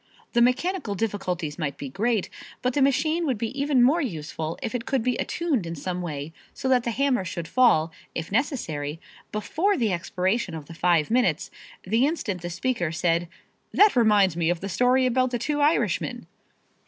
The 0.33 0.41
mechanical 0.41 0.95
difficulties 0.95 1.59
might 1.59 1.77
be 1.77 1.87
great, 1.87 2.27
but 2.63 2.73
the 2.73 2.81
machine 2.81 3.23
would 3.27 3.37
be 3.37 3.49
even 3.61 3.83
more 3.83 4.01
useful 4.01 4.57
if 4.63 4.73
it 4.73 4.87
could 4.87 5.03
be 5.03 5.15
attuned 5.17 5.67
in 5.67 5.75
some 5.75 6.01
way 6.01 6.33
so 6.55 6.67
that 6.69 6.85
the 6.85 6.89
hammer 6.89 7.23
should 7.23 7.47
fall, 7.47 7.91
if 8.15 8.31
necessary, 8.31 8.99
before 9.31 9.77
the 9.77 9.93
expiration 9.93 10.55
of 10.55 10.65
the 10.65 10.73
five 10.73 11.11
minutes, 11.11 11.51
the 11.83 12.07
instant 12.07 12.41
the 12.41 12.49
speaker 12.49 12.91
said, 12.91 13.27
"That 13.71 13.95
reminds 13.95 14.35
me 14.35 14.49
of 14.49 14.59
the 14.59 14.69
story 14.69 15.05
about 15.05 15.29
the 15.29 15.37
two 15.37 15.61
Irishmen." 15.61 16.25